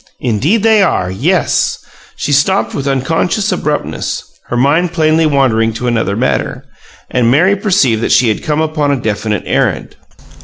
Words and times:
Indeed 0.19 0.63
they 0.63 0.81
are! 0.81 1.11
Yes" 1.11 1.77
She 2.15 2.31
stopped 2.31 2.73
with 2.73 2.87
unconscious 2.87 3.51
abruptness, 3.51 4.23
her 4.47 4.57
mind 4.57 4.93
plainly 4.93 5.27
wandering 5.27 5.73
to 5.73 5.85
another 5.85 6.15
matter; 6.15 6.65
and 7.11 7.29
Mary 7.29 7.55
perceived 7.55 8.01
that 8.01 8.11
she 8.11 8.27
had 8.29 8.41
come 8.41 8.61
upon 8.61 8.89
a 8.89 8.95
definite 8.99 9.43
errand. 9.45 9.95